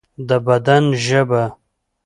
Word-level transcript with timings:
د 0.27 0.29
بدن 0.45 0.83
ژبه 1.05 1.43